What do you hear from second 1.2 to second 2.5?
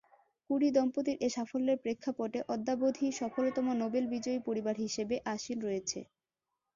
এ সাফল্যের প্রেক্ষাপটে